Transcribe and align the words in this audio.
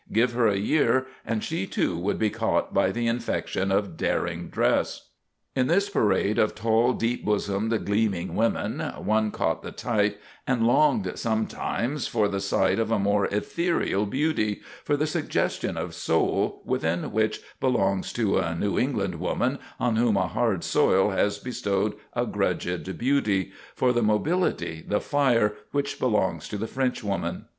Give 0.11 0.33
her 0.33 0.47
a 0.47 0.57
year, 0.57 1.05
and 1.23 1.43
she, 1.43 1.67
too, 1.67 1.95
would 1.95 2.17
be 2.17 2.31
caught 2.31 2.73
by 2.73 2.91
the 2.91 3.05
infection 3.05 3.71
of 3.71 3.97
daring 3.97 4.47
dress. 4.49 5.09
In 5.55 5.67
this 5.67 5.91
parade 5.91 6.39
of 6.39 6.55
tall, 6.55 6.93
deep 6.93 7.23
bosomed, 7.23 7.85
gleaming 7.85 8.33
women, 8.33 8.79
one 8.79 9.29
caught 9.29 9.61
the 9.61 9.69
type 9.71 10.19
and 10.47 10.65
longed, 10.65 11.19
sometimes 11.19 12.07
for 12.07 12.27
the 12.27 12.39
sight 12.39 12.79
of 12.79 12.89
a 12.89 12.97
more 12.97 13.27
ethereal 13.27 14.07
beauty 14.07 14.61
for 14.83 14.97
the 14.97 15.05
suggestion 15.05 15.77
of 15.77 15.93
soul 15.93 16.63
within 16.65 17.11
which 17.11 17.39
belongs 17.59 18.11
to 18.13 18.39
a 18.39 18.55
New 18.55 18.79
England 18.79 19.19
woman 19.19 19.59
on 19.79 19.97
whom 19.97 20.17
a 20.17 20.25
hard 20.27 20.63
soil 20.63 21.11
has 21.11 21.37
bestowed 21.37 21.93
a 22.13 22.25
grudged 22.25 22.97
beauty 22.97 23.51
for 23.75 23.93
the 23.93 24.01
mobility, 24.01 24.81
the 24.87 24.99
fire, 24.99 25.53
which 25.71 25.99
belongs 25.99 26.49
to 26.49 26.57
the 26.57 26.65
Frenchwoman. 26.65 27.45